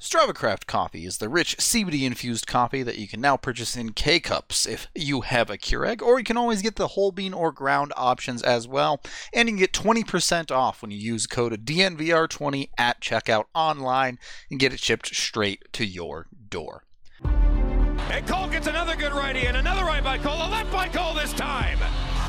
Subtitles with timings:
[0.00, 4.18] StravaCraft coffee is the rich CBD infused coffee that you can now purchase in K
[4.18, 7.52] cups if you have a Keurig, or you can always get the whole bean or
[7.52, 9.02] ground options as well.
[9.34, 14.18] And you can get 20% off when you use code DNVR20 at checkout online
[14.50, 16.84] and get it shipped straight to your door.
[17.22, 21.12] And Cole gets another good righty and another right by Cole, a left by Cole
[21.12, 21.78] this time.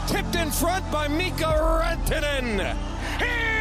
[0.08, 2.76] Tipped in front by Mikko Rantanen.
[3.18, 3.61] He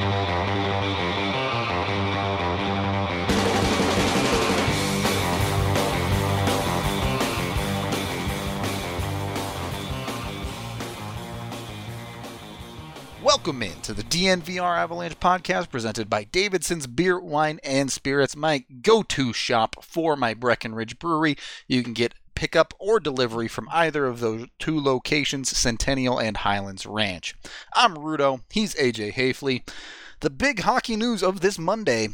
[13.33, 18.65] Welcome in to the DNVR Avalanche podcast presented by Davidson's Beer, Wine, and Spirits, my
[18.81, 21.37] go to shop for my Breckenridge Brewery.
[21.65, 26.85] You can get pickup or delivery from either of those two locations, Centennial and Highlands
[26.85, 27.33] Ranch.
[27.73, 29.65] I'm Rudo, he's AJ Haefele.
[30.19, 32.09] The big hockey news of this Monday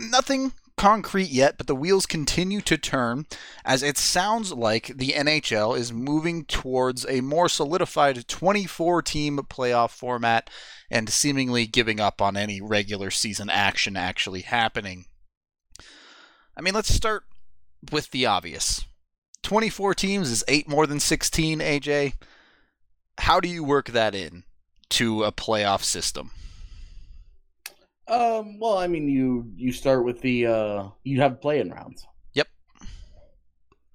[0.00, 3.26] nothing concrete yet, but the wheels continue to turn
[3.64, 9.90] as it sounds like the NHL is moving towards a more solidified 24 team playoff
[9.90, 10.50] format
[10.90, 15.06] and seemingly giving up on any regular season action actually happening.
[16.56, 17.24] I mean, let's start
[17.90, 18.84] with the obvious.
[19.42, 22.14] 24 teams is 8 more than 16, AJ.
[23.18, 24.44] How do you work that in
[24.90, 26.30] to a playoff system?
[28.08, 32.06] Um, well, I mean, you you start with the uh, you have play-in rounds.
[32.34, 32.48] Yep.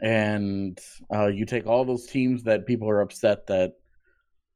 [0.02, 0.80] And
[1.14, 3.74] uh, you take all those teams that people are upset that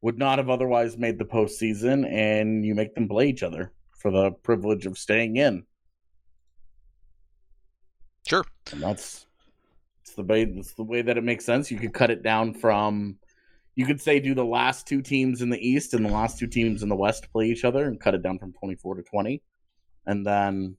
[0.01, 4.11] would not have otherwise made the postseason, and you make them play each other for
[4.11, 5.63] the privilege of staying in.
[8.27, 8.45] Sure.
[8.71, 9.25] And that's
[10.01, 11.71] it's the way that's the way that it makes sense.
[11.71, 13.17] You could cut it down from
[13.75, 16.47] you could say do the last two teams in the East and the last two
[16.47, 19.41] teams in the West play each other and cut it down from 24 to 20.
[20.05, 20.77] And then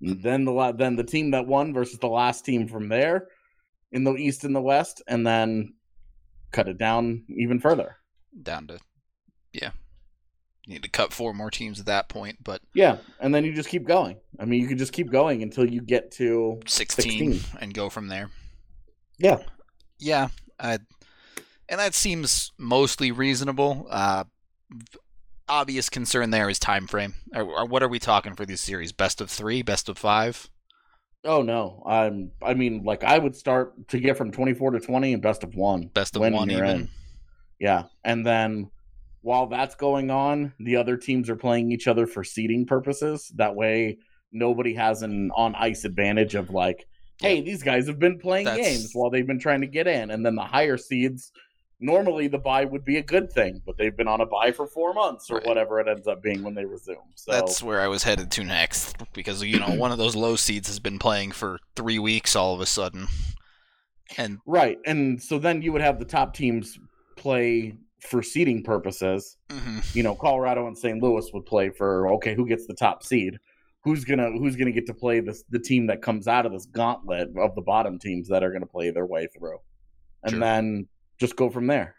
[0.00, 3.28] then the then the team that won versus the last team from there
[3.92, 5.74] in the East and the West and then
[6.50, 7.96] cut it down even further.
[8.42, 8.78] Down to
[9.52, 9.70] yeah.
[10.66, 13.52] You need to cut four more teams at that point, but Yeah, and then you
[13.52, 14.18] just keep going.
[14.38, 17.58] I mean, you could just keep going until you get to 16, 16.
[17.60, 18.30] and go from there.
[19.18, 19.38] Yeah.
[19.98, 20.28] Yeah,
[20.60, 20.78] I,
[21.68, 23.88] and that seems mostly reasonable.
[23.90, 24.24] Uh,
[25.48, 27.14] obvious concern there is time frame.
[27.34, 28.92] Or, or what are we talking for this series?
[28.92, 30.48] Best of three, best of five?
[31.24, 31.82] Oh no.
[31.86, 35.44] I'm I mean, like I would start to get from 24 to 20 and best
[35.44, 35.88] of 1.
[35.88, 36.80] Best of one you're even.
[36.82, 36.88] in.
[37.60, 38.70] Yeah, and then
[39.20, 43.30] while that's going on, the other teams are playing each other for seeding purposes.
[43.36, 43.98] That way,
[44.32, 46.84] nobody has an on ice advantage of like,
[47.20, 50.10] hey, these guys have been playing That's- games while they've been trying to get in,
[50.10, 51.30] and then the higher seeds.
[51.82, 54.66] Normally, the buy would be a good thing, but they've been on a buy for
[54.66, 55.46] four months or Right.
[55.46, 56.98] whatever it ends up being when they resume.
[57.16, 60.36] So That's where I was headed to next because you know one of those low
[60.36, 63.08] seeds has been playing for three weeks all of a sudden,
[64.16, 66.78] and right, and so then you would have the top teams
[67.16, 71.02] play for seeding purposes, mhm, you know, Colorado and St.
[71.02, 73.38] Louis would play for okay, who gets the top seed?
[73.84, 76.66] Who's gonna who's gonna get to play this the team that comes out of this
[76.66, 79.58] gauntlet of the bottom teams that are gonna play their way through,
[80.22, 80.40] and Sure.
[80.40, 80.88] then
[81.22, 81.94] just go from there.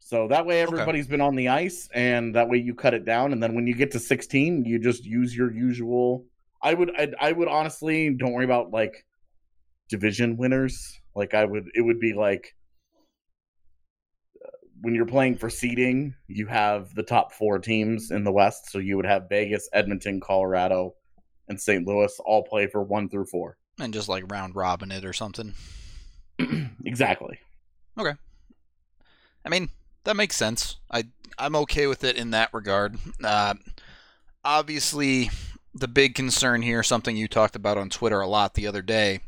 [0.00, 3.32] So that way everybody's been on the ice, and that way you cut it down,
[3.32, 6.26] and then when you get to sixteen, you just use your usual.
[6.60, 9.06] I would I, I would honestly don't worry about like
[9.88, 11.00] division winners.
[11.14, 12.56] Like I would it would be like
[14.44, 14.48] uh,
[14.80, 18.72] when you're playing for seeding, you have the top four teams in the West.
[18.72, 20.94] So you would have Vegas, Edmonton, Colorado,
[21.48, 21.86] and St.
[21.86, 23.58] Louis all play for one through four.
[23.78, 25.54] and just like round robin it or something.
[26.84, 27.38] exactly.
[27.98, 28.14] Okay.
[29.44, 29.70] I mean,
[30.04, 30.76] that makes sense.
[30.90, 31.04] I
[31.38, 32.96] I'm okay with it in that regard.
[33.22, 33.54] Uh,
[34.44, 35.30] obviously,
[35.74, 39.20] the big concern here, something you talked about on Twitter a lot the other day,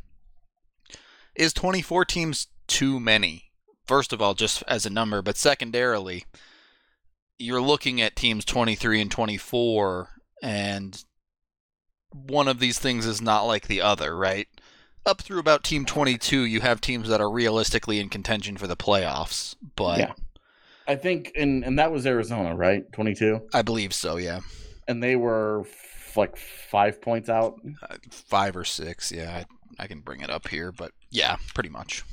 [1.35, 3.51] is 24 teams too many?
[3.85, 6.25] First of all, just as a number, but secondarily,
[7.37, 10.09] you're looking at teams 23 and 24,
[10.41, 11.03] and
[12.11, 14.47] one of these things is not like the other, right?
[15.05, 18.77] Up through about team 22, you have teams that are realistically in contention for the
[18.77, 20.13] playoffs, but Yeah.
[20.87, 22.83] I think, and and that was Arizona, right?
[22.91, 24.41] Twenty two, I believe so, yeah.
[24.87, 27.55] and they were f- like five points out.
[27.81, 29.45] Uh, five or six, yeah.
[29.79, 32.03] I can bring it up here, but yeah, pretty much.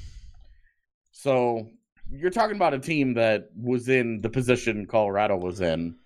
[1.10, 1.68] So
[2.12, 5.96] you're talking about a team that was in the position Colorado was in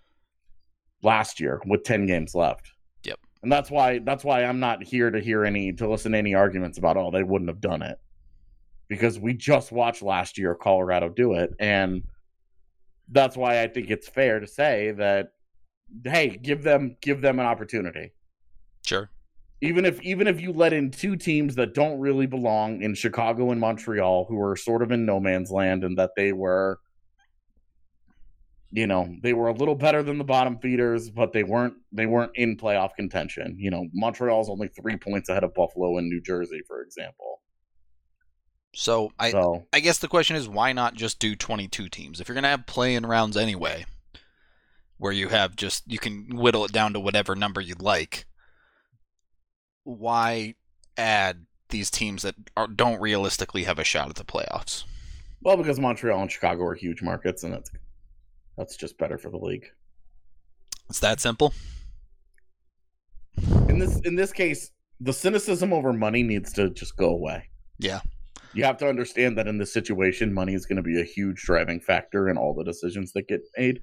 [1.02, 2.72] last year with 10 games left.
[3.44, 6.34] And that's why that's why I'm not here to hear any to listen to any
[6.34, 7.98] arguments about oh they wouldn't have done it.
[8.88, 12.02] Because we just watched last year Colorado do it and
[13.10, 15.28] that's why I think it's fair to say that
[16.04, 18.12] hey, give them give them an opportunity.
[18.84, 19.10] Sure.
[19.60, 23.50] Even if even if you let in two teams that don't really belong in Chicago
[23.50, 26.80] and Montreal, who are sort of in no man's land, and that they were,
[28.74, 32.06] you know, they were a little better than the bottom feeders, but they weren't they
[32.06, 33.54] weren't in playoff contention.
[33.56, 37.40] You know, Montreal's only three points ahead of Buffalo and New Jersey, for example.
[38.74, 42.26] So I So I guess the question is why not just do 22 teams if
[42.26, 43.86] you're gonna have play-in rounds anyway,
[44.98, 48.26] where you have just you can whittle it down to whatever number you'd like.
[49.84, 50.56] Why
[50.96, 54.82] add these teams that are, don't realistically have a shot at the playoffs?
[55.44, 57.70] well, because Montreal and Chicago are huge markets, and that's
[58.56, 59.66] that's just better for the league.
[60.88, 61.54] It's that simple.
[63.68, 64.70] In this in this case,
[65.00, 67.48] the cynicism over money needs to just go away.
[67.78, 68.00] Yeah.
[68.52, 71.42] You have to understand that in this situation, money is going to be a huge
[71.42, 73.80] driving factor in all the decisions that get made.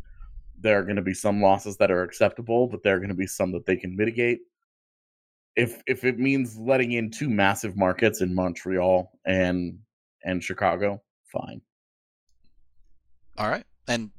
[0.58, 3.16] There are going to be some losses that are acceptable, but there are going to
[3.16, 4.40] be some that they can mitigate.
[5.58, 9.80] If if it means letting in two massive markets in Montreal and
[10.24, 11.02] and Chicago,
[11.34, 11.62] fine.
[13.38, 14.12] All right, and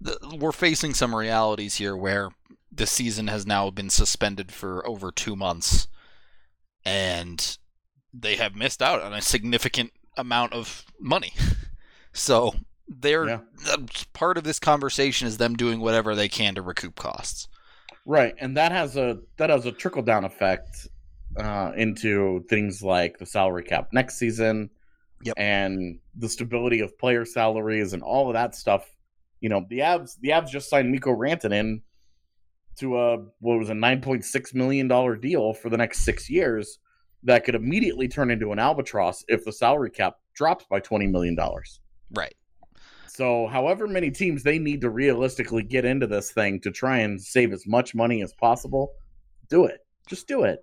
[0.00, 2.30] the, we're facing some realities here where
[2.70, 5.88] the season has now been suspended for over two months,
[6.84, 7.58] and
[8.14, 11.32] they have missed out on a significant amount of money.
[12.14, 12.54] So
[12.88, 13.40] they're Yeah.
[13.70, 13.76] uh,
[14.12, 17.46] part of this conversation is them doing whatever they can to recoup costs.
[18.06, 20.88] Right, and that has a that has a trickle down effect
[21.36, 24.70] uh, into things like the salary cap next season,
[25.22, 25.34] Yep.
[25.36, 28.90] and the stability of player salaries and all of that stuff.
[29.40, 31.82] You know, the Avs the Avs just signed Mikko Rantanen
[32.78, 36.30] to a what was a nine point six million dollar deal for the next six
[36.30, 36.78] years
[37.24, 41.34] that could immediately turn into an albatross if the salary cap drops by twenty million
[41.34, 41.80] dollars.
[42.14, 42.34] Right.
[43.06, 47.20] So, however many teams they need to realistically get into this thing to try and
[47.20, 48.92] save as much money as possible,
[49.50, 49.80] do it.
[50.06, 50.60] Just do it.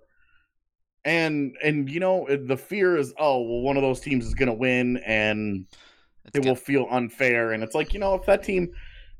[1.04, 4.48] And and you know the fear is oh well one of those teams is going
[4.48, 5.66] to win and
[6.26, 8.70] It's it will feel unfair and it's like you know if that team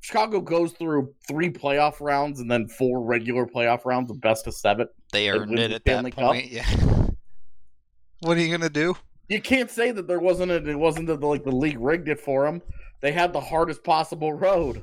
[0.01, 4.55] Chicago goes through three playoff rounds and then four regular playoff rounds of best of
[4.55, 6.25] seven, they earned it the at that Stanley Cup.
[6.33, 6.51] point.
[6.51, 6.67] Yeah.
[8.21, 8.97] What are you gonna do?
[9.29, 12.21] you can't say that there wasn't a, it wasn't that like the league rigged it
[12.21, 12.63] for them.
[13.01, 14.83] They had the hardest possible road.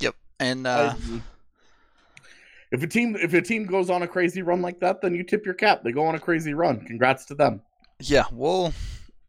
[0.00, 0.14] Yep.
[0.40, 1.20] And uh, I-
[2.72, 5.22] if a team if a team goes on a crazy run like that, then you
[5.22, 5.82] tip your cap.
[5.84, 6.80] They go on a crazy run.
[6.84, 7.60] Congrats to them.
[8.00, 8.72] Yeah, we'll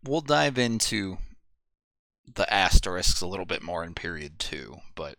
[0.07, 1.17] we'll dive into
[2.33, 5.18] the asterisks a little bit more in period two, but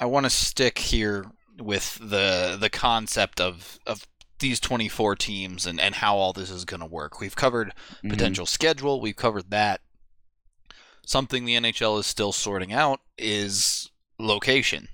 [0.00, 1.26] I want to stick here
[1.58, 4.06] with the the concept of of
[4.38, 7.20] these 24 teams and, and how all this is going to work.
[7.20, 8.10] We've covered mm-hmm.
[8.10, 9.80] potential schedule, we've covered that.
[11.06, 14.88] Something the NHL is still sorting out is location.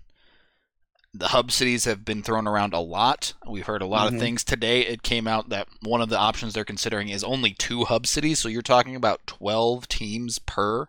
[1.15, 3.33] The hub cities have been thrown around a lot.
[3.49, 4.15] We've heard a lot Mhm.
[4.15, 4.45] of things.
[4.45, 8.07] Today it came out that one of the options they're considering is only two hub
[8.07, 10.89] cities, so you're talking about 12 teams per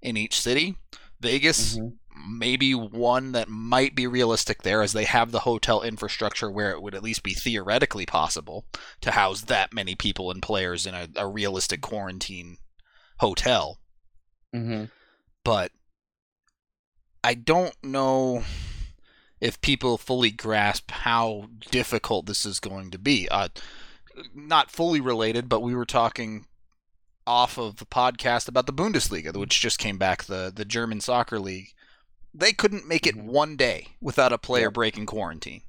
[0.00, 0.76] in each city.
[1.20, 1.96] Vegas Mhm.
[2.28, 6.82] maybe one that might be realistic there as they have the hotel infrastructure where it
[6.82, 8.64] would at least be theoretically possible
[9.00, 12.58] to house that many people and players in a, a realistic quarantine
[13.18, 13.80] hotel
[14.54, 14.90] Mhm.
[15.44, 15.72] but
[17.24, 18.44] I don't know
[19.42, 23.28] if people fully grasp how difficult this is going to be.
[23.28, 23.48] Uh,
[24.34, 26.46] not fully related, but we were talking
[27.26, 31.38] off of the podcast about the Bundesliga, which just came back, the the German soccer
[31.40, 31.68] league.
[32.34, 33.24] They couldn't make it Mhm.
[33.24, 34.74] one day without a player Yep.
[34.74, 35.62] breaking quarantine.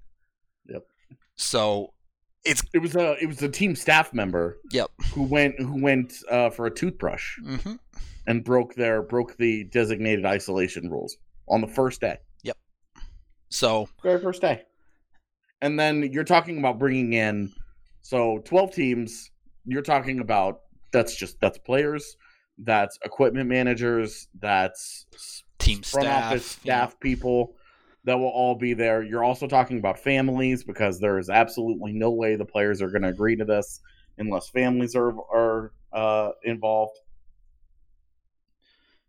[0.67, 0.85] Yep.
[1.35, 1.93] So
[2.45, 4.91] it's It was a it was a team staff member yep.
[5.13, 7.75] who went who went uh, for a toothbrush hmm
[8.27, 12.17] and broke their broke the designated isolation rules on the first day,
[13.53, 14.63] So very first day.
[15.61, 17.51] And then you're talking about bringing in
[18.01, 19.29] so 12 teams.
[19.65, 22.17] You're talking about that's just that's players,
[22.57, 25.05] that's equipment managers, that's
[25.59, 26.75] team front staff, office you know.
[26.77, 27.53] staff people
[28.05, 29.03] that will all be there.
[29.03, 33.03] You're also talking about families because there is absolutely no way the players are going
[33.03, 33.81] to agree to this
[34.17, 36.97] unless families are are uh, involved.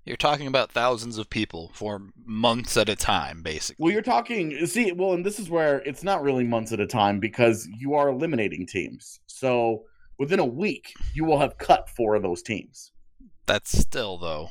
[0.04, 3.82] You're talking about thousands of people for months at a time, basically.
[3.82, 4.66] Well, you're talking.
[4.66, 7.94] See, well, and this is where it's not really months at a time because you
[7.94, 9.20] are eliminating teams.
[9.26, 9.84] So
[10.18, 12.92] within a week, you will have cut four of those teams,
[13.46, 14.50] That's still though.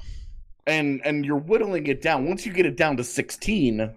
[0.65, 2.25] and and you're whittling it down.
[2.27, 3.91] Once you get it down to 16,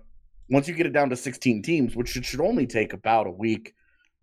[0.50, 3.30] once you get it down to 16 teams, which it should only take about a
[3.30, 3.75] week,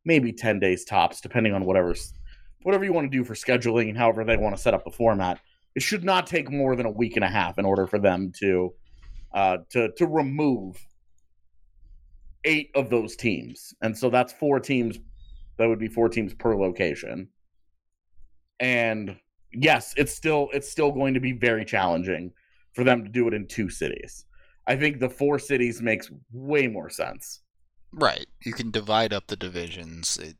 [0.05, 1.95] maybe 10 days tops, depending on whatever,
[2.61, 4.91] whatever you want to do for scheduling and however they want to set up the
[4.91, 5.39] format.
[5.75, 8.31] It should not take more than a week and a half in order for them
[8.39, 8.73] to
[9.33, 10.77] uh, to to remove
[12.43, 14.97] eight of those teams, and so that's four teams.
[15.57, 17.29] That would be four teams per location.
[18.59, 19.17] And
[19.51, 22.31] yes, it's still it's still going to be very challenging
[22.73, 24.25] for them to do it in two cities.
[24.65, 27.41] I think the four cities makes way more sense.
[27.91, 28.25] Right.
[28.43, 30.17] You can divide up the divisions.
[30.17, 30.37] It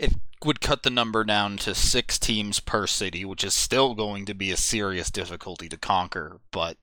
[0.00, 0.14] it
[0.44, 4.34] would cut the number down to six teams per city, which is still going to
[4.34, 6.78] be a serious difficulty to conquer, but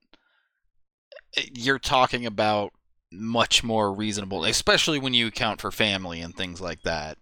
[1.35, 2.71] eh, you're talking about
[3.11, 7.17] much more reasonable, especially when you account for family and things like that.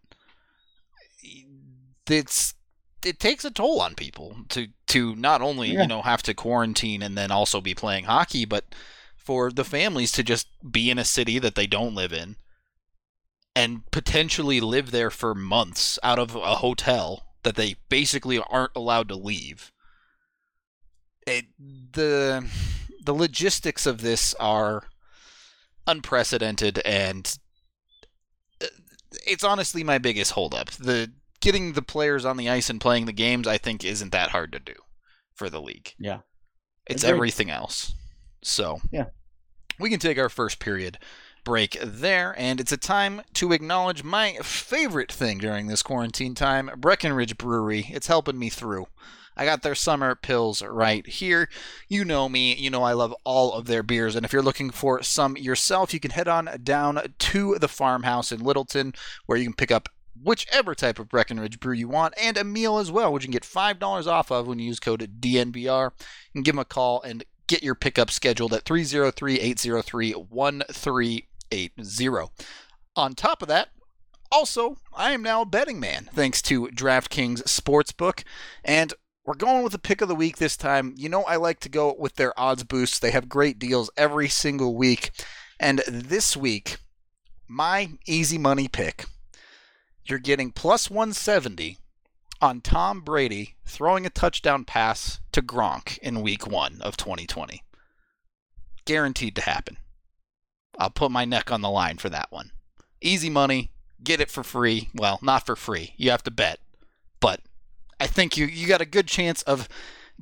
[2.10, 2.54] It's
[3.04, 5.84] it takes a toll on people to to not only Yeah.
[5.84, 8.66] you know have to quarantine and then also be playing hockey, but
[9.16, 12.36] for the families to just be in a city that they don't live in
[13.56, 19.08] and potentially live there for months out of a hotel that they basically aren't allowed
[19.08, 19.72] to leave.
[21.26, 22.46] It, the
[23.04, 24.84] the logistics of this are
[25.88, 27.38] unprecedented and
[28.62, 28.68] uh,
[29.26, 30.72] it's honestly my biggest holdup.
[30.72, 34.32] The getting the players on the ice and playing the games I think isn't that
[34.32, 34.74] hard to do
[35.36, 35.94] for the league.
[36.00, 36.20] Yeah.
[36.88, 37.16] It's Agreed.
[37.16, 37.94] everything else.
[38.44, 39.06] So, Yeah.
[39.80, 40.98] We can take our first period
[41.46, 46.70] break there, and it's a time to acknowledge my favorite thing during this quarantine time
[46.76, 47.88] Breckenridge Brewery.
[47.92, 48.88] It's helping me through.
[49.38, 51.50] I got their summer pills right here.
[51.88, 54.72] You know me, you know I love all of their beers, and if you're looking
[54.72, 58.94] for some yourself, you can head on down to the farmhouse in Littleton
[59.26, 59.88] where you can pick up
[60.22, 63.34] whichever type of Breckenridge brew you want and a meal as well, which you can
[63.34, 65.92] get $5 off of when you use code DNVR.
[66.34, 70.14] And give them a call and get your pickup scheduled at 303 803
[71.52, 72.32] 1380.
[72.96, 73.70] On top of that,
[74.32, 78.24] also, I am now a betting man thanks to DraftKings Sportsbook.
[78.64, 78.94] And
[79.26, 80.94] we're going with the pick of the week this time.
[80.98, 83.00] You know, I like to go with their odds boosts.
[83.00, 85.12] They have great deals every single week.
[85.60, 86.78] And this week,
[87.48, 89.06] my easy money pick,
[90.04, 91.78] you're getting plus 170
[92.42, 97.64] on Tom Brady throwing a touchdown pass to Gronk in week one of 2020.
[98.86, 99.78] Guaranteed to happen.
[100.78, 102.52] I'll put my neck on the line for that one.
[103.02, 103.72] Easy money,
[104.04, 104.90] get it for free.
[104.94, 105.94] Well, not for free.
[105.98, 106.60] You have to bet.
[107.20, 107.42] But
[108.00, 109.68] I think you you got a good chance of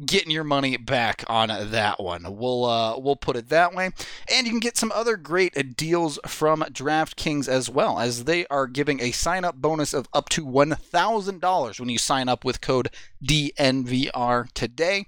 [0.05, 2.37] getting your money back on that one.
[2.37, 3.91] We'll uh, we'll put it that way,
[4.31, 8.67] and you can get some other great deals from DraftKings as well, as they are
[8.67, 12.43] giving a sign up bonus of up to one thousand dollars when you sign up
[12.43, 12.89] with code
[13.23, 15.07] DNVR today.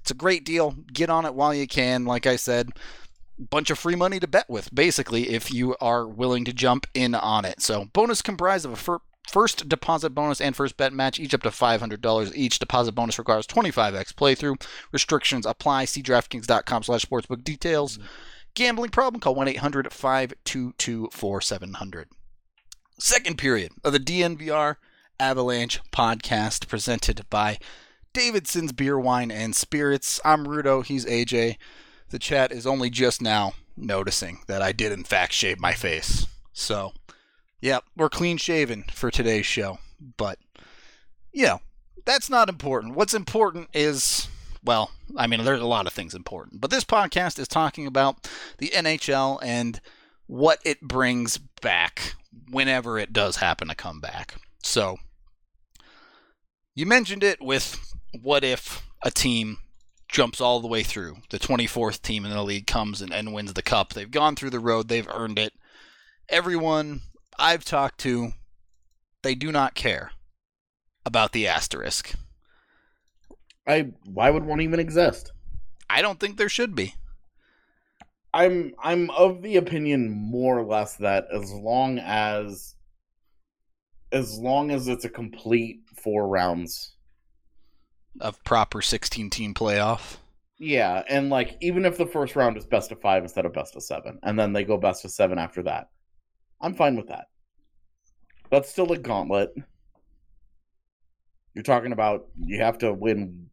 [0.00, 0.76] It's a great deal.
[0.92, 2.04] Get on it while you can.
[2.04, 2.70] Like I said,
[3.38, 7.14] bunch of free money to bet with, basically, if you are willing to jump in
[7.14, 7.60] on it.
[7.60, 11.42] So, bonus comprised of a fir- first deposit bonus and first bet match, each up
[11.42, 12.58] to $500 each.
[12.58, 14.62] Deposit bonus requires 25x playthrough.
[14.92, 15.86] Restrictions apply.
[15.86, 17.98] See DraftKings.com slash sportsbook details.
[17.98, 18.06] Mm-hmm.
[18.54, 19.20] Gambling problem?
[19.20, 22.04] Call 1-800-522-4700.
[22.98, 24.76] Second period of the DNVR
[25.20, 27.58] Avalanche podcast presented by
[28.14, 30.18] Davidson's Beer, Wine, and Spirits.
[30.24, 30.82] I'm Rudo.
[30.82, 31.58] He's AJ.
[32.10, 36.26] The chat is only just now noticing that I did, in fact, shave my face.
[36.52, 36.92] So,
[37.60, 39.78] yeah, we're clean shaven for today's show.
[40.16, 40.38] But,
[41.32, 41.60] you know,
[42.04, 42.94] that's not important.
[42.94, 44.28] What's important is,
[44.64, 46.60] well, I mean, there's a lot of things important.
[46.60, 49.80] But this podcast is talking about the NHL and
[50.26, 52.14] what it brings back
[52.50, 54.36] whenever it does happen to come back.
[54.62, 54.98] So,
[56.74, 59.58] you mentioned it with what if a team
[60.08, 61.18] jumps all the way through.
[61.30, 63.92] The 24th team in the league comes and, and wins the cup.
[63.92, 65.52] They've gone through the road, they've earned it.
[66.28, 67.02] Everyone
[67.38, 68.32] I've talked to,
[69.22, 70.12] they do not care
[71.04, 72.14] about the asterisk.
[73.66, 75.32] I why would one even exist?
[75.88, 76.94] I don't think there should be.
[78.32, 82.74] I'm I'm of the opinion more or less that as long as
[84.12, 86.95] as long as it's a complete four rounds.
[88.20, 90.16] Of proper 16 team playoff.
[90.58, 93.76] Yeah, and like even if the first round is best of 5 instead of best
[93.76, 95.90] of 7 and then they go best of 7 after that.
[96.60, 97.26] I'm fine with that.
[98.50, 99.54] That's still a gauntlet.
[101.52, 103.50] You're talking about you have to win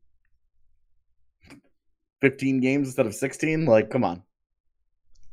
[2.22, 3.66] 15 games instead of 16.
[3.66, 4.24] Like, come on.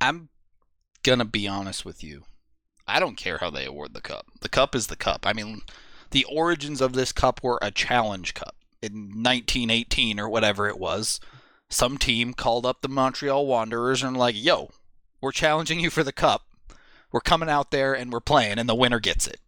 [0.01, 0.29] I'm
[1.05, 2.25] gonna be honest with you.
[2.87, 4.27] I don't care how they award the cup.
[4.41, 5.25] The cup is the cup.
[5.25, 5.63] I mean,
[6.11, 11.21] the origins of this cup were a challenge cup in 1918 or whatever it was.
[11.69, 14.71] Some team called up the Montreal Wanderers and like, "Yo,
[15.21, 16.43] we're challenging you for the cup.
[17.13, 19.41] We're coming out there and we're playing, and the winner gets it."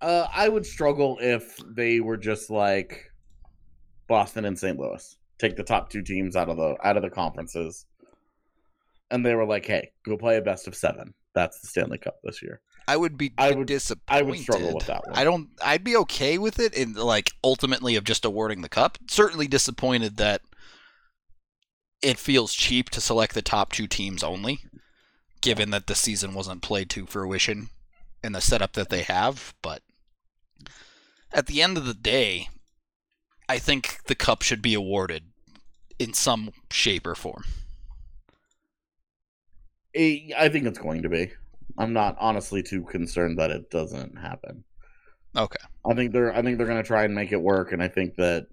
[0.00, 3.10] Uh, I would struggle if they were just like
[4.06, 4.78] Boston and St.
[4.78, 5.16] Louis.
[5.38, 7.86] Take the top two teams out of the out of the conferences,
[9.10, 11.14] and they were like, "Hey, go play a best of seven.
[11.34, 14.02] That's the Stanley Cup this year." I would be I would- disappointed.
[14.08, 15.14] I would struggle with that one.
[15.16, 15.50] I don't.
[15.62, 18.96] I'd be okay with it in like ultimately of just awarding the cup.
[19.08, 20.40] Certainly disappointed that
[22.02, 24.60] it feels cheap to select the top two teams only,
[25.42, 27.68] given that the season wasn't played to fruition
[28.24, 29.54] in the setup that they have.
[29.60, 29.82] But
[31.32, 32.48] at the end of the day,
[33.50, 35.24] I think the cup should be awarded
[35.98, 37.44] in some shape or form.
[39.94, 41.32] Eh, I think it's going to be.
[41.78, 44.64] I'm not honestly too concerned that it doesn't happen.
[45.36, 45.58] Okay.
[45.88, 47.88] I think they're I think they're going to try and make it work, and I
[47.88, 48.48] think that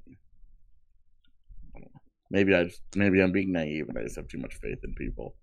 [2.30, 4.94] maybe I just maybe I'm being naive and I just have too much faith in
[4.94, 5.36] people.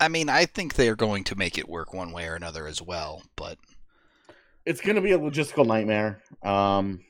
[0.00, 2.80] I mean, I think they're going to make it work one way or another as
[2.82, 3.58] well, but
[4.64, 6.22] It's going to be a logistical nightmare.
[6.42, 7.00] Um,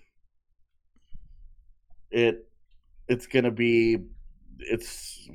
[2.11, 2.49] it
[3.09, 3.99] it's going to be
[4.59, 5.28] it's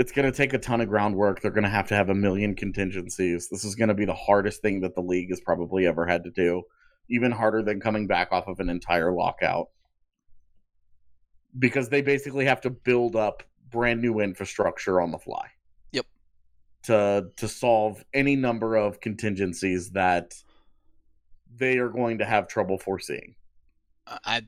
[0.00, 1.42] it's going to take a ton of groundwork.
[1.42, 3.50] They're going to have to have a million contingencies.
[3.50, 6.24] This is going to be the hardest thing that the league has probably ever had
[6.24, 6.62] to do,
[7.10, 9.68] even harder than coming back off of an entire lockout.
[11.58, 15.48] Because they basically have to build up brand new infrastructure on the fly.
[15.92, 16.06] Yep.
[16.84, 20.32] To to solve any number of contingencies that
[21.54, 23.34] they are going to have trouble foreseeing.
[24.06, 24.44] I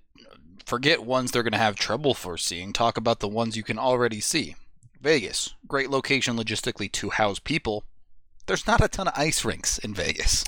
[0.64, 2.72] forget ones they're going to have trouble foreseeing.
[2.72, 4.56] Talk about the ones you can already see.
[5.06, 7.84] Vegas, great location logistically to house people.
[8.46, 10.44] There's not a ton of ice rinks in Vegas.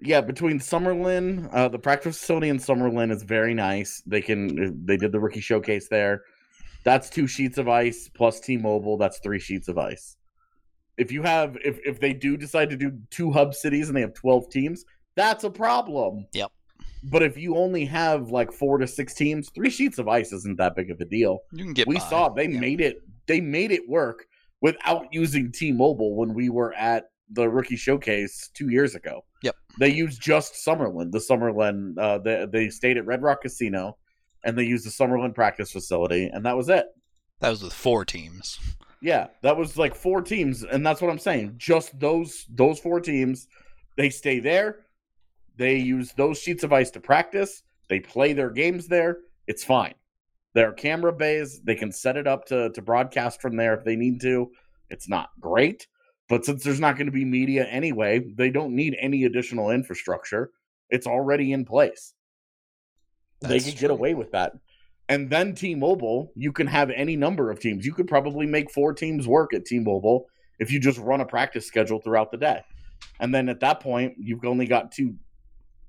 [0.00, 4.02] Yeah, between Summerlin, uh, the practice facility in Summerlin is very nice.
[4.04, 6.22] They can they did the rookie showcase there.
[6.82, 8.98] That's two sheets of ice plus T-Mobile.
[8.98, 10.16] That's three sheets of ice.
[10.98, 14.00] If you have if if they do decide to do two hub cities and they
[14.02, 16.26] have twelve teams, that's a problem.
[16.34, 16.50] Yep.
[17.04, 20.58] But if you only have like four to six teams, three sheets of ice isn't
[20.58, 21.38] that big of a deal.
[21.52, 22.08] You can get we by.
[22.08, 22.58] saw they Yeah.
[22.60, 24.26] made it they made it work
[24.60, 29.24] without using T-Mobile when we were at the rookie showcase two years ago.
[29.42, 29.56] Yep.
[29.78, 31.10] They used just Summerlin.
[31.10, 33.96] The Summerlin uh they they stayed at Red Rock Casino
[34.44, 36.86] and they used the Summerlin practice facility and that was it.
[37.40, 38.58] That was with four teams.
[39.00, 41.54] Yeah, that was like four teams and that's what I'm saying.
[41.56, 43.48] Just those those four teams
[43.96, 44.80] they stay there.
[45.56, 47.62] They use those sheets of ice to practice.
[47.88, 49.18] They play their games there.
[49.46, 49.94] It's fine.
[50.54, 51.60] There are camera bays.
[51.60, 54.50] They can set it up to, to broadcast from there if they need to.
[54.88, 55.86] It's not great,
[56.28, 60.50] but since there's not going to be media anyway, they don't need any additional infrastructure.
[60.90, 62.14] It's already in place.
[63.40, 64.52] they That's could get away with that.
[65.08, 67.84] And then T Mobile, you can have any number of teams.
[67.84, 70.26] You could probably make four teams work at T Mobile
[70.58, 72.62] if you just run a practice schedule throughout the day.
[73.20, 75.16] And then at that point, you've only got two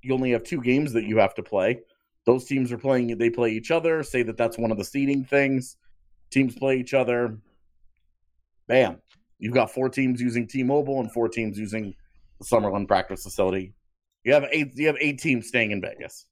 [0.02, 1.80] you only have two games that you have to play.
[2.26, 5.24] Those teams are playing they play each other, say that that's one of the seeding
[5.24, 5.76] things.
[6.30, 7.38] Teams play each other.
[8.66, 8.98] Bam.
[9.38, 11.94] You've got four teams using T-Mobile and four teams using
[12.38, 13.74] the Summerlin practice facility.
[14.24, 16.26] You have eight you have eight teams staying in Vegas.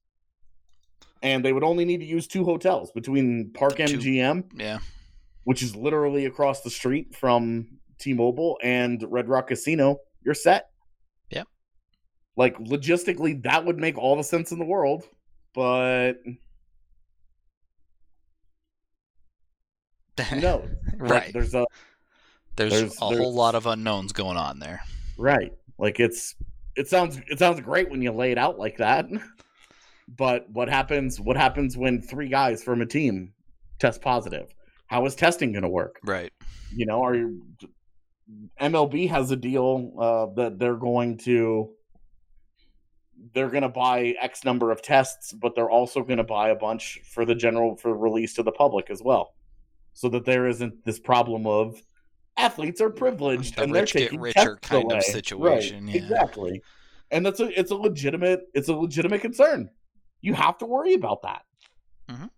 [1.22, 3.84] And they would only need to use two hotels between Park Two.
[3.84, 4.78] MGM, Yeah.
[5.44, 9.98] which is literally across the street from T-Mobile and Red Rock Casino.
[10.24, 10.70] You're set.
[11.30, 11.46] Yep.
[12.36, 15.04] Like logistically, that would make all the sense in the world,
[15.54, 16.14] but
[20.36, 20.64] no,
[20.96, 21.32] right.
[21.32, 21.66] there's a
[22.56, 24.80] There's, there's- a there's- whole lot of unknowns going on there.
[25.18, 25.52] right.
[25.78, 26.36] Like it's
[26.76, 29.06] it sounds it sounds great when you lay it out like that.
[30.18, 33.32] But what happens what happens when three guys from a team
[33.78, 34.54] test positive?
[34.86, 35.98] How is testing going to work?
[36.04, 36.30] Right.
[36.76, 37.42] you know, are you,
[38.60, 41.70] MLB has a deal uh, that they're going to
[43.32, 46.54] they're going to buy X number of tests, but they're also going to buy a
[46.54, 49.34] bunch for the general for release to the public as well,
[49.92, 51.80] so that there isn't this problem of
[52.36, 55.94] athletes are privileged The and rich they're get taking richer tests kind of situation, Right,
[55.94, 56.02] yeah.
[56.02, 56.62] Exactly,
[57.10, 59.70] and that's a it's a legitimate it's a legitimate concern.
[60.20, 61.42] You have to worry about that
[62.10, 62.30] Mhm.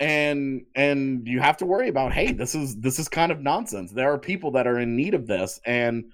[0.00, 3.90] and and you have to worry about hey this is this is kind of nonsense
[3.92, 6.04] there are people that are in need of this and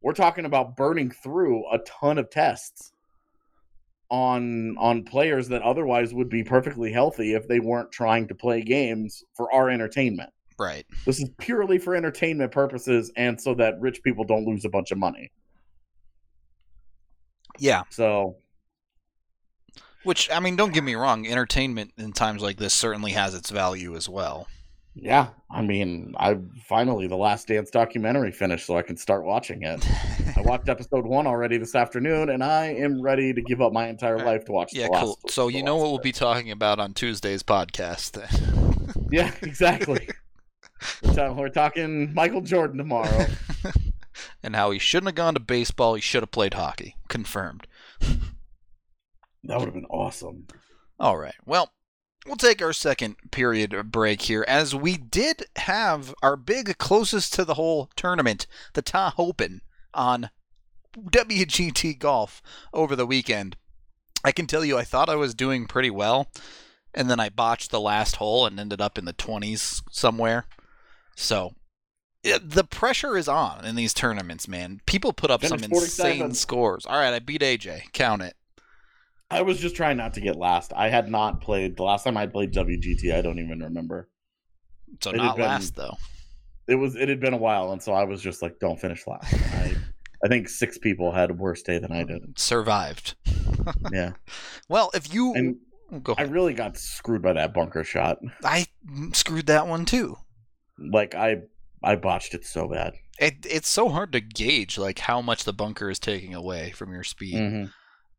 [0.00, 2.92] we're talking about burning through a ton of tests
[4.10, 8.62] on on players that otherwise would be perfectly healthy if they weren't trying to play
[8.62, 10.30] games for our entertainment.
[10.58, 10.86] Right.
[11.06, 14.90] This is purely for entertainment purposes and so that rich people don't lose a bunch
[14.90, 15.30] of money.
[17.58, 17.82] Yeah.
[17.90, 18.36] So
[20.04, 23.50] Which I mean, don't get me wrong, entertainment in times like this certainly has its
[23.50, 24.48] value as well.
[25.00, 29.62] Yeah, I mean, I finally the Last Dance documentary finished, so I can start watching
[29.62, 29.86] it.
[30.36, 33.88] I watched episode one already this afternoon, and I am ready to give up my
[33.88, 34.32] entire All right.
[34.32, 34.70] life to watch.
[34.72, 35.18] yeah, the last, cool.
[35.28, 36.04] So the you know what we'll bit.
[36.04, 38.12] be talking about on Tuesday's podcast.
[38.12, 38.28] Then.
[39.10, 40.06] Yeah, exactly.
[41.02, 43.26] we're, we're talking Michael Jordan tomorrow.
[44.42, 45.94] and how he shouldn't have gone to baseball.
[45.94, 46.96] He should have played hockey.
[47.08, 47.66] Confirmed.
[49.44, 50.46] That would have been awesome.
[51.00, 51.34] All right.
[51.46, 51.70] Well,
[52.26, 57.44] we'll take our second period break here as we did have our big closest to
[57.44, 59.62] the whole tournament, the Ta Open
[59.94, 60.30] on
[60.96, 63.56] WGT Golf over the weekend.
[64.24, 66.28] I can tell you, I thought I was doing pretty well,
[66.94, 70.46] and then I botched the last hole and ended up in the 20s somewhere.
[71.16, 71.54] So.
[72.24, 74.80] it- the pressure is on in these tournaments, man.
[74.86, 76.84] People put up some insane scores.
[76.84, 77.92] All right, I beat AJ.
[77.92, 78.34] Count it.
[79.30, 80.72] I was just trying not to get last.
[80.74, 83.12] I had not played the last time I played WGT.
[83.14, 84.08] I don't even remember.
[85.02, 85.96] So It not been- last though.
[86.66, 89.06] It was it had been a while, and so I was just like, "Don't finish
[89.06, 89.74] last." I,
[90.22, 92.38] I think six people had a worse day than I did.
[92.38, 93.14] Survived.
[93.92, 94.12] Yeah,
[94.68, 95.56] Well, if you and
[96.02, 98.18] go, I really got screwed by that bunker shot.
[98.42, 98.66] I,
[99.12, 100.16] screwed that one too.
[100.78, 101.38] Like I
[101.82, 102.94] I botched it so bad.
[103.18, 106.92] It, it's so hard to gauge like how much the bunker is taking away from
[106.92, 107.34] your speed.
[107.34, 107.72] Mhm.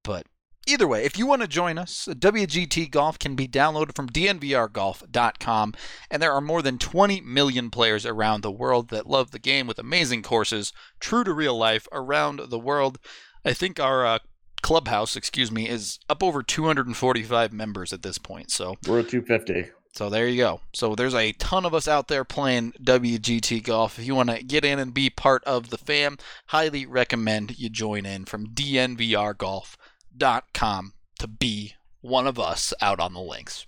[0.04, 0.28] But
[0.70, 5.74] either way, if you want to join us, WGT Golf can be downloaded from dnvrgolf.com,
[6.10, 9.68] and there are more than 20 million players around the world that love the game
[9.68, 13.00] with amazing courses, true to real life, around the world.
[13.44, 14.20] I think our uh,
[14.62, 18.52] clubhouse, excuse me, is up over 245 members at this point.
[18.52, 19.68] So We're at two fifty.
[19.94, 20.62] so there you go.
[20.74, 23.98] So there's a ton of us out there playing WGT golf.
[23.98, 27.70] If you want to get in and be part of the fam, highly recommend you
[27.70, 29.79] join in from dnvrgolf.com
[30.20, 33.66] to be one of us out on the links.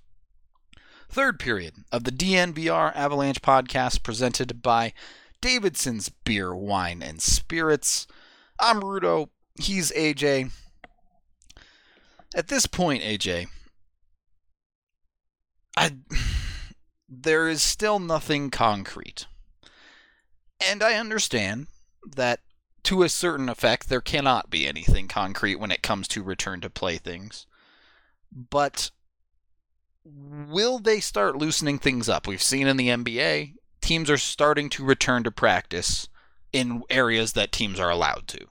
[1.09, 4.93] Third period of the DNVR Avalanche podcast presented by
[5.41, 8.07] Davidson's Beer, Wine, and Spirits.
[8.59, 9.29] I'm Rudo.
[9.55, 10.51] He's AJ.
[12.33, 13.47] At this point, AJ,
[15.75, 15.97] I
[17.09, 19.25] there is still nothing concrete.
[20.65, 21.67] And I understand
[22.15, 22.39] that
[22.91, 26.69] to a certain effect there cannot be anything concrete when it comes to return to
[26.69, 27.47] play things.
[28.33, 28.91] But
[30.03, 32.27] will they start loosening things up?
[32.27, 36.09] We've seen in the NBA, teams are starting to return to practice
[36.51, 38.47] in areas that teams are allowed to.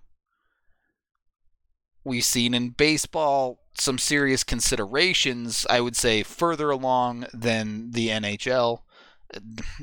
[2.03, 8.81] We've seen in baseball some serious considerations, I would say, further along than the NHL.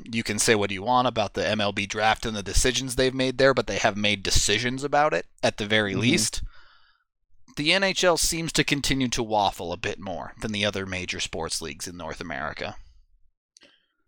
[0.04, 3.38] You can say what you want about the MLB draft and the decisions they've made
[3.38, 6.00] there, but they have made decisions about it at the very Mhm.
[6.00, 6.42] least.
[7.56, 11.60] The NHL seems to continue to waffle a bit more than the other major sports
[11.60, 12.76] leagues in North America.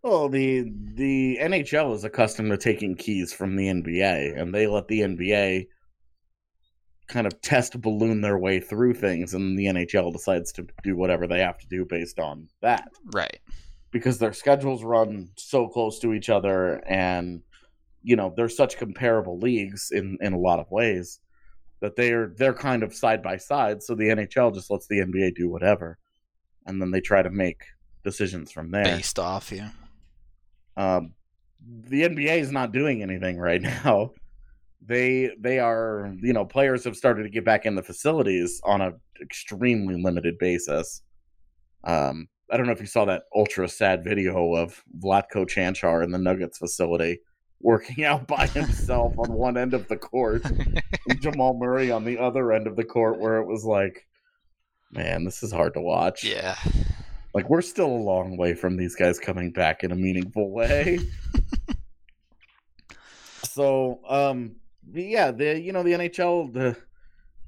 [0.03, 4.89] Well, the the NHL is accustomed to taking keys from the NBA, and they let
[4.89, 5.67] the NBA
[7.09, 11.27] kind of test balloon their way through things, and the NHL decides to do whatever
[11.27, 13.41] they have to do based on that Right.
[13.91, 17.43] Because their schedules run so close to each other, and
[18.03, 21.21] you know they're such comparable leagues in in a lot of ways
[21.81, 23.83] that they're they're kind of side by side.
[23.83, 25.99] So the NHL just lets the NBA do whatever,
[26.67, 27.63] and then they try to make
[28.05, 28.85] decisions from there.
[28.85, 29.71] Based off, yeah.
[30.77, 31.15] Um,
[31.67, 34.13] the NBA is not doing anything right now.
[34.87, 38.81] They they are you know players have started to get back in the facilities on
[38.81, 41.03] a extremely limited basis.
[41.85, 46.11] Um, I don't know if you saw that ultra sad video of Vlatko Cancar in
[46.11, 47.21] the Nuggets facility
[47.61, 50.45] working out by himself on one end of the court,
[51.09, 54.07] and Jamal Murray on the other end of the court, where it was like,
[54.91, 56.25] man, this is hard to watch.
[56.25, 56.57] Yeah.
[57.33, 60.99] Like we're still a long way from these guys coming back in a meaningful way.
[63.45, 64.57] so, um
[64.93, 66.77] yeah, the you know the NHL the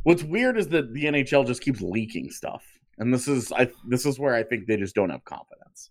[0.05, 2.63] what's weird is that the NHL just keeps leaking stuff.
[2.99, 5.91] And this is I this is where I think they just don't have confidence.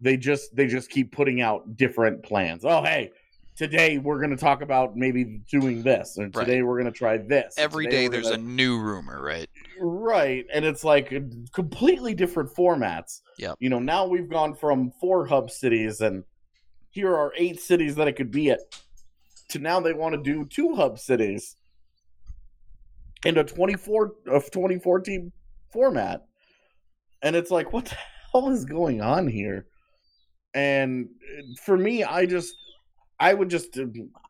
[0.00, 2.64] They just they just keep putting out different plans.
[2.64, 3.10] Oh, hey,
[3.56, 6.46] today we're going to talk about maybe doing this, and Right.
[6.46, 7.54] today we're going to try this.
[7.58, 9.48] Every day there's gonna- a new rumor, right?
[9.78, 11.12] Right, and it's like
[11.52, 13.20] completely different formats.
[13.38, 16.24] Yeah, You know, now we've gone from four hub cities, and
[16.90, 18.60] here are eight cities that it could be at,
[19.48, 21.56] to now they want to do two hub cities,
[23.24, 25.32] and a twenty-four of twenty-four team
[25.72, 26.22] format.
[27.22, 27.96] And it's like, what the
[28.32, 29.66] hell is going on here?
[30.54, 32.54] And uh, for me, I just,
[33.18, 33.84] I would just, uh,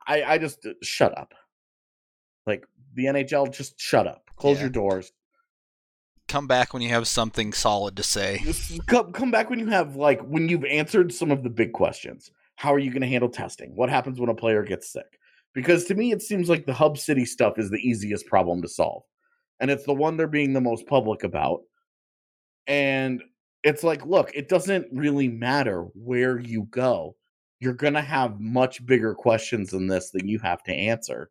[0.07, 1.33] I, I just uh, shut up.
[2.47, 4.63] Like the NHL, just shut up, close Yeah.
[4.63, 5.13] your doors.
[6.29, 8.41] Come back when you have something solid to say.
[8.87, 12.31] Come, come back when you have like when you've answered some of the big questions.
[12.55, 13.73] How are you going to handle testing?
[13.75, 15.19] What happens when a player gets sick?
[15.55, 18.69] Because to me, it seems like the hub city stuff is the easiest problem to
[18.69, 19.03] solve,
[19.61, 21.63] and it's the one they're being the most public about.
[22.67, 23.23] And
[23.63, 27.17] it's like, look, it doesn't really matter where you go.
[27.61, 31.31] You're going to have much bigger questions than this that you have to answer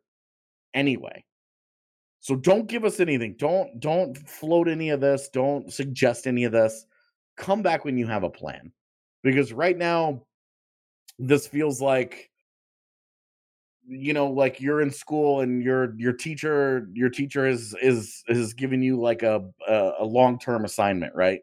[0.74, 1.24] anyway.
[2.20, 3.34] So don't give us anything.
[3.38, 5.30] Don't don't float any of this.
[5.30, 6.84] Don't suggest any of this.
[7.36, 8.70] Come back when you have a plan.
[9.22, 10.26] Because right now
[11.18, 12.29] this feels like
[13.90, 18.54] you know like you're in school and your your teacher your teacher is is is
[18.54, 21.40] giving you like a a, a long-term assignment, right?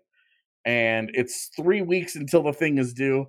[0.65, 3.27] And it's 3 weeks until the thing is due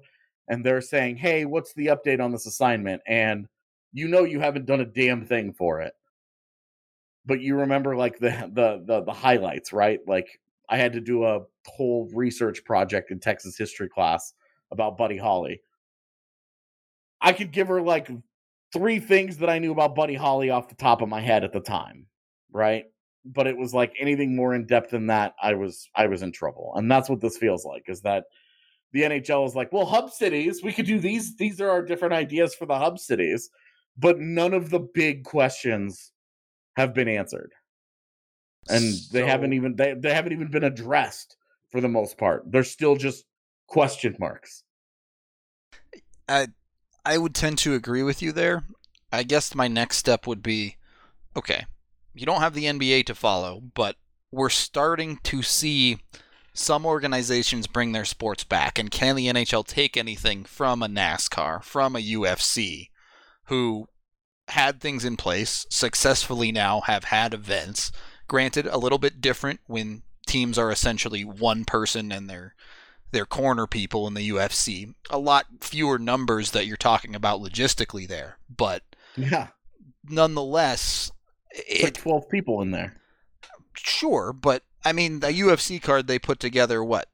[0.49, 3.49] and they're saying, "Hey, what's the update on this assignment?" And
[3.93, 5.95] you know you haven't done a damn thing for it
[7.27, 10.01] but you remember like the, the the the highlights, right?
[10.07, 14.33] Like I had to do a whole research project in Texas history class
[14.73, 15.61] about Buddy Holly.
[17.21, 18.11] I could give her like
[18.73, 21.53] three things that I knew about Buddy Holly off the top of my head at
[21.53, 22.07] the time,
[22.53, 22.85] right?
[23.25, 26.33] But it was like anything more in depth than that, I was I was in
[26.33, 26.73] trouble.
[26.77, 28.25] And that's what this feels like is that
[28.93, 31.37] the NHL is like, well, hub cities, we could do these.
[31.37, 33.51] These are our different ideas for the hub cities,
[33.99, 36.13] but none of the big questions
[36.77, 37.53] have been answered
[38.69, 41.37] and they haven't even they, they haven't even been addressed
[41.71, 43.25] for the most part they're still just
[43.67, 44.65] question marks
[46.29, 46.49] I
[47.09, 48.65] I would tend to agree with you there.
[49.11, 50.77] I guess my next step would be
[51.35, 51.65] okay,
[52.13, 53.97] you don't have the NBA to follow, but
[54.31, 56.01] we're starting to see
[56.53, 58.79] some organizations bring their sports back.
[58.79, 62.91] And can the NHL take anything from a NASCAR, from a UFC,
[63.45, 63.89] who
[64.49, 67.91] had things in place, successfully now have had events?
[68.27, 72.55] Granted, a little bit different when teams are essentially one person and they're
[73.11, 74.95] their corner people in the UFC.
[75.11, 78.83] A lot fewer numbers that you're talking about logistically there, but
[79.17, 79.49] yeah
[80.11, 81.13] nonetheless,
[81.51, 82.99] it's like 12 people in there
[83.79, 84.33] sure.
[84.33, 87.09] But I mean, the UFC card they put together what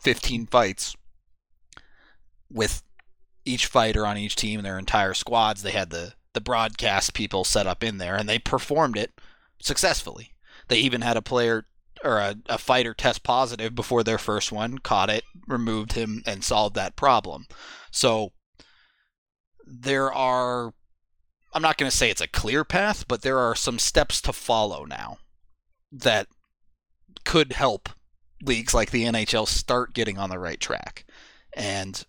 [0.00, 0.96] 15 fights
[2.50, 2.82] with
[3.44, 5.62] each fighter on each team, their entire squads.
[5.62, 9.12] They had the the broadcast people set up in there, and they performed it
[9.60, 10.32] successfully.
[10.68, 11.66] They even had a player
[12.04, 16.44] or a, a fighter test positive before their first one, caught it, removed him, and
[16.44, 17.46] solved that problem.
[17.90, 18.32] So
[19.66, 20.74] there are,
[21.52, 24.32] I'm not going to say it's a clear path, but there are some steps to
[24.32, 25.18] follow now
[25.90, 26.28] that
[27.24, 27.88] could help
[28.42, 31.06] leagues like the NHL start getting on the right track.
[31.56, 32.04] And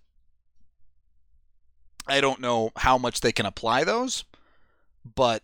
[2.07, 4.25] I don't know how much they can apply those,
[5.15, 5.43] but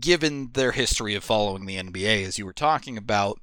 [0.00, 3.38] given their history of following the NBA, as you were talking about,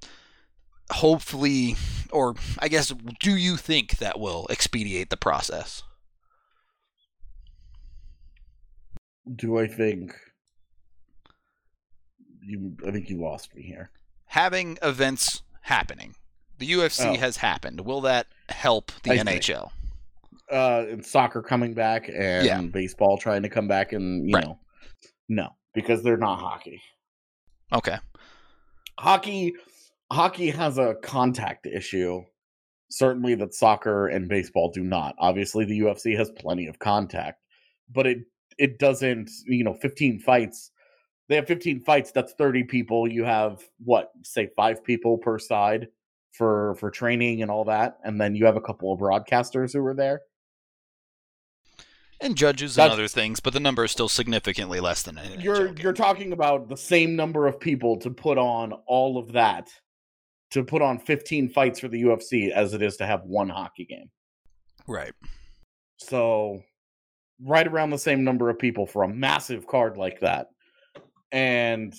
[0.92, 1.76] hopefully,
[2.12, 5.84] or I guess, do you think that will expedite the process?
[9.36, 10.14] do i think
[12.44, 13.92] you i think you lost me here
[14.26, 16.16] Having events happening,
[16.58, 17.18] the UFC Oh.
[17.18, 17.82] has happened.
[17.82, 19.18] Will that help the I.
[19.18, 19.72] NHL?
[20.52, 22.62] uh and soccer coming back and Yeah.
[22.62, 24.46] baseball trying to come back and you Right.
[24.46, 24.58] know
[25.30, 26.82] no because they're not hockey.
[27.74, 27.98] Okay.
[29.00, 29.54] hockey
[30.12, 32.22] hockey has a contact issue
[32.90, 35.16] certainly that soccer and baseball do not.
[35.20, 37.42] Obviously the ufc has plenty of contact
[37.94, 38.20] but it
[38.58, 40.72] it doesn't you know 15 fights
[41.30, 45.88] they have 15 fights that's 30 people you have what say five people per side
[46.32, 49.86] for for training and all that and then you have a couple of broadcasters who
[49.86, 50.22] are there
[52.22, 55.42] And judges That's- and other things, but the number is still significantly less than an
[55.42, 55.78] you're game.
[55.80, 59.70] you're talking about the same number of people to put on all of that
[60.52, 63.86] to put on 15 fights for the UFC as it is to have one hockey
[63.86, 64.10] game.
[64.88, 65.14] right.
[65.98, 66.62] So
[67.44, 70.48] right around the same number of people for a massive card like that.
[71.32, 71.94] And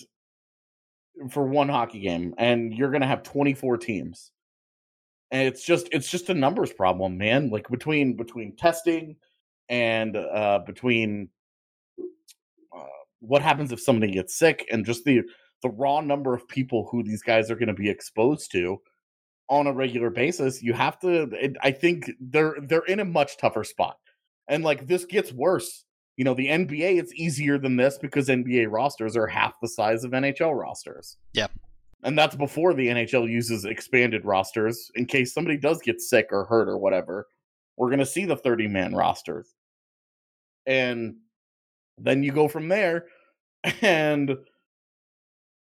[1.30, 4.32] for one hockey game and you're going to have 24 teams.
[5.30, 7.48] And it's just it's just a numbers problem, man.
[7.48, 9.16] Like between between testing
[9.68, 11.28] and uh between
[12.76, 12.84] uh,
[13.20, 15.22] what happens if somebody gets sick and just the
[15.62, 18.80] the raw number of people who these guys are going to be exposed to
[19.48, 23.36] on a regular basis you have to it, i think they're they're in a much
[23.36, 23.96] tougher spot.
[24.48, 25.84] And like this gets worse.
[26.16, 30.04] You know the nba it's easier than this because nba rosters are half the size
[30.04, 31.16] of nhl rosters.
[31.32, 31.46] Yeah,
[32.02, 36.44] And that's before the NHL uses expanded rosters in case somebody does get sick or
[36.44, 37.28] hurt or whatever.
[37.76, 39.54] We're going to see the 30 man rosters.
[40.66, 41.16] And
[41.98, 43.06] then you go from there
[43.82, 44.36] and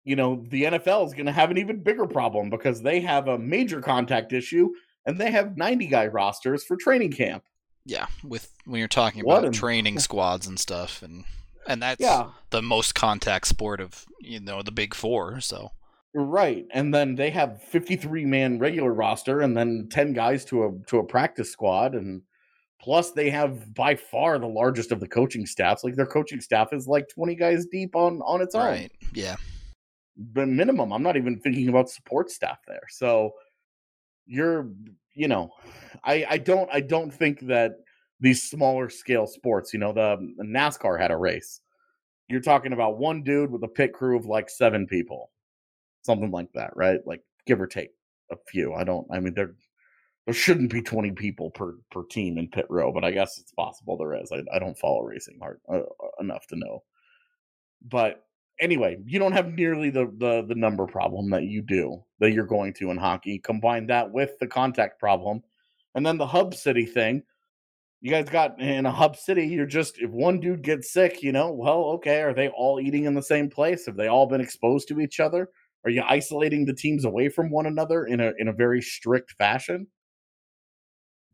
[0.03, 3.27] you know, the NFL is going to have an even bigger problem because they have
[3.27, 4.69] a major contact issue
[5.05, 7.43] and they have 90 guy rosters for training camp.
[7.85, 11.23] Yeah, with when you're talking What about an- training squads and stuff, and
[11.67, 12.29] and that's Yeah.
[12.51, 15.39] the most contact sport of you know the big four.
[15.41, 15.71] So
[16.19, 16.65] Right.
[16.71, 20.97] And then they have 53 man regular roster and then 10 guys to a to
[20.97, 22.23] a practice squad and
[22.81, 25.83] plus they have by far the largest of the coaching staffs.
[25.83, 28.63] Like their coaching staff is like 20 guys deep on on its own.
[29.13, 29.35] yeah,
[30.17, 32.87] But minimum, I'm not even thinking about support staff there.
[32.89, 33.33] So
[34.25, 34.71] you're
[35.13, 35.51] you know,
[36.03, 37.73] I I don't I don't think that
[38.19, 41.61] these smaller scale sports, you know, the, the NASCAR had a race.
[42.27, 45.29] You're talking about one dude with a pit crew of like seven people.
[46.07, 47.01] Something like that, right?
[47.05, 47.89] Like give or take
[48.31, 48.73] a few.
[48.73, 49.55] I don't I mean there
[50.23, 53.51] there shouldn't be 20 people per per team in pit row, but I guess it's
[53.51, 54.31] possible there is.
[54.31, 55.81] I, I don't follow racing hard uh,
[56.21, 56.83] enough to know.
[57.85, 58.23] But
[58.61, 62.45] anyway, you don't have nearly the, the the number problem that you do that you're
[62.45, 63.37] going to in hockey.
[63.39, 65.43] Combine that with the contact problem,
[65.93, 67.21] and then the hub city thing.
[67.99, 69.47] You guys got in a hub city.
[69.47, 73.05] You're just if one dude gets sick, you know, well, okay, are they all eating
[73.05, 73.87] in the same place?
[73.87, 75.49] Have they all been exposed to each other?
[75.87, 79.31] Are you isolating the teams away from one another in a in a very strict
[79.37, 79.87] fashion?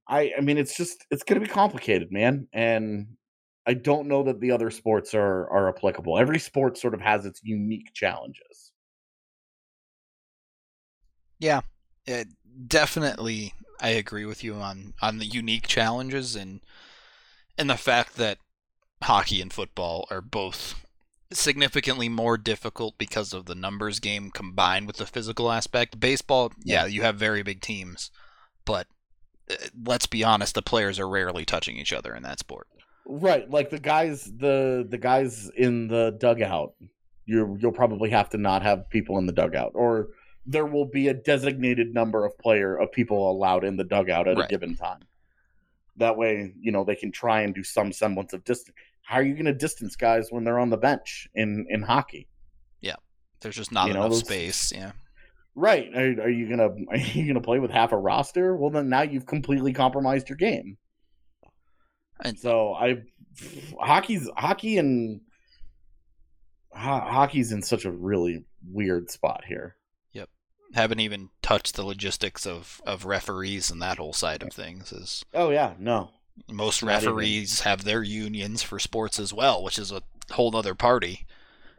[0.07, 3.07] I I mean, it's just it's going to be complicated, man, and
[3.65, 6.19] I don't know that the other sports are are applicable.
[6.19, 8.73] Every sport sort of has its unique challenges.
[11.39, 11.61] yeah,
[12.05, 12.27] it,
[12.67, 13.53] definitely.
[13.81, 16.61] I agree with you on on the unique challenges and
[17.57, 18.37] and the fact that
[19.01, 20.82] hockey and football are both
[21.33, 25.99] significantly more difficult because of the numbers game combined with the physical aspect.
[25.99, 28.11] Baseball, yeah, you have very big teams,
[28.65, 28.87] but
[29.49, 32.67] uh, let's be honest, the players are rarely touching each other in that sport.
[33.05, 36.73] Right, like the guys the the guys in the dugout.
[37.25, 40.09] You you'll probably have to not have people in the dugout or
[40.45, 44.37] there will be a designated number of player of people allowed in the dugout at
[44.37, 44.45] Right.
[44.45, 44.99] a given time.
[45.97, 48.75] That way, you know, they can try and do some semblance of distance.
[49.03, 52.27] How are you going to distance guys when they're on the bench in in hockey?
[52.81, 52.95] Yeah,
[53.41, 54.71] there's just not You know, enough those- space.
[54.73, 54.91] Yeah.
[55.55, 55.89] Right.
[55.95, 58.55] Are, are you gonna are you gonna play with half a roster?
[58.55, 60.77] Well, then now you've completely compromised your game.
[62.23, 63.03] And- so I,
[63.79, 65.21] hockey's hockey and
[66.71, 69.75] ho- hockey's in such a really weird spot here.
[70.13, 70.29] Yep,
[70.73, 74.91] haven't even touched the logistics of, of referees and that whole side of things.
[74.91, 76.11] Is Oh yeah, no,
[76.51, 77.09] most Not even.
[77.15, 81.25] referees have their unions for sports as well, which is a whole other party.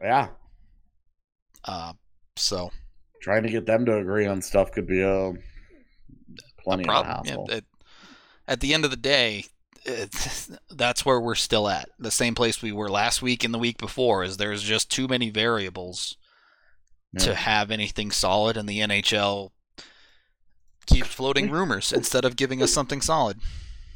[0.01, 0.29] yeah.
[1.63, 1.93] Uh,
[2.35, 2.71] so
[3.21, 5.33] Trying to get them to agree on stuff could be a
[6.63, 7.25] plenty of a problem.
[7.25, 7.49] Yeah, hassle.
[7.51, 7.65] it-
[8.47, 9.45] at the end of the day,
[9.85, 10.11] it,
[10.69, 11.89] that's where we're still at.
[11.97, 15.07] The same place we were last week and the week before is there's just too
[15.07, 16.15] many variables
[17.17, 19.49] to have anything solid, and the NHL
[20.85, 23.39] keeps floating rumors instead of giving us something solid.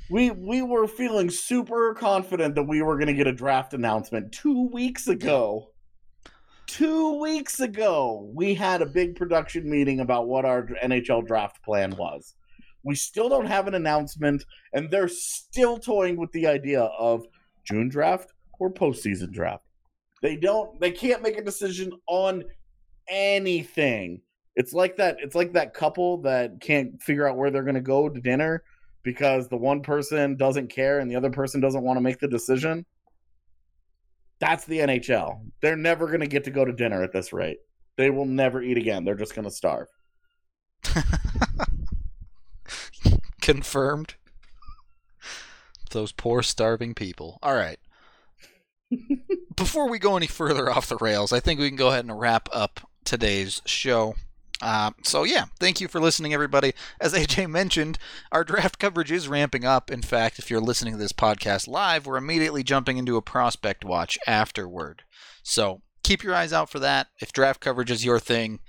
[0.10, 4.32] We we were feeling super confident that we were going to get a draft announcement
[4.32, 5.70] two weeks ago.
[6.66, 11.96] Two weeks ago, we had a big production meeting about what our NHL draft plan
[11.96, 12.34] was.
[12.84, 17.26] We still don't have an announcement, and they're still toying with the idea of
[17.64, 19.64] June draft or postseason draft.
[20.24, 20.80] They don't.
[20.80, 22.44] They can't make a decision on
[23.08, 24.22] anything.
[24.56, 25.18] It's like that.
[25.20, 28.64] It's like that couple that can't figure out where they're going to go to dinner
[29.04, 32.28] because the one person doesn't care and the other person doesn't want to make the
[32.28, 32.86] decision.
[34.40, 35.40] That's the NHL.
[35.62, 37.58] They're never going to get to go to dinner at this rate.
[37.98, 39.04] They will never eat again.
[39.04, 39.88] They're just going to starve.
[43.42, 44.16] Confirmed.
[45.92, 47.40] Those poor starving people.
[47.44, 47.80] All right.
[49.56, 52.18] Before we go any further off the rails, I think we can go ahead and
[52.18, 54.16] wrap up today's show.
[54.62, 56.74] Uh, so, yeah, thank you for listening, everybody.
[57.00, 57.98] As AJ mentioned,
[58.32, 59.90] our draft coverage is ramping up.
[59.90, 63.86] In fact, if you're listening to this podcast live, we're immediately jumping into a prospect
[63.86, 65.04] watch afterward.
[65.44, 67.08] So, keep your eyes out for that.
[67.22, 68.60] If draft coverage is your thing,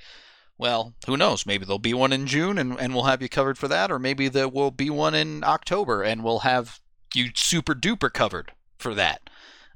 [0.60, 1.46] well, who knows?
[1.46, 3.98] Maybe there'll be one in June and, and we'll have you covered for that, or
[3.98, 6.80] maybe there will be one in October and we'll have
[7.14, 9.30] you super duper covered for that.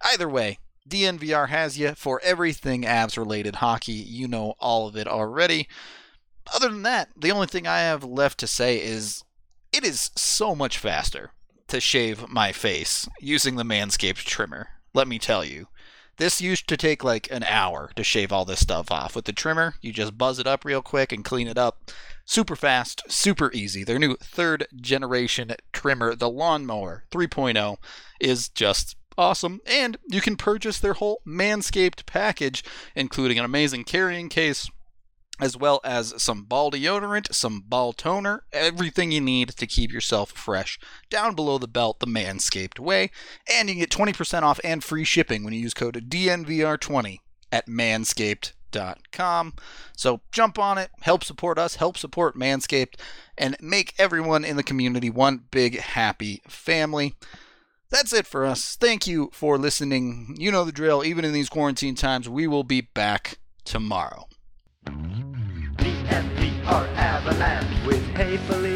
[0.04, 0.58] Either way,
[0.88, 3.92] DNVR has you for everything Avs related hockey.
[3.92, 5.68] You know all of it already.
[6.52, 9.24] Other than that, the only thing I have left to say is
[9.72, 11.30] it is so much faster
[11.68, 14.68] to shave my face using the Manscaped trimmer.
[14.92, 15.68] Let me tell you.
[16.16, 19.16] This used to take like an hour to shave all this stuff off.
[19.16, 21.90] With the trimmer, you just buzz it up real quick and clean it up.
[22.24, 23.82] Super fast, super easy.
[23.82, 27.78] Their new third generation trimmer, the Lawnmower 3.0,
[28.20, 29.60] is just awesome.
[29.66, 32.62] And you can purchase their whole Manscaped package,
[32.94, 34.70] including an amazing carrying case,
[35.40, 40.30] as well as some ball deodorant, some ball toner, everything you need to keep yourself
[40.30, 40.78] fresh.
[41.10, 43.10] Down below the belt, the Manscaped way.
[43.52, 47.18] And you get 20% off and free shipping when you use code DNVR20
[47.50, 49.54] at manscaped.com.
[49.96, 52.94] So jump on it, help support us, help support Manscaped,
[53.36, 57.14] and make everyone in the community one big happy family.
[57.90, 58.76] That's it for us.
[58.76, 60.36] Thank you for listening.
[60.38, 61.04] You know the drill.
[61.04, 64.26] Even in these quarantine times, we will be back tomorrow.
[65.76, 68.73] DNVR Avalanche with and